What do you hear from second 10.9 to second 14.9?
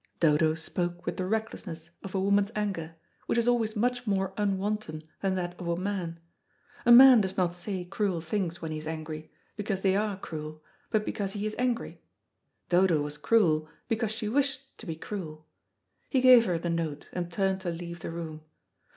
because he is angry. Dodo was cruel because she wished to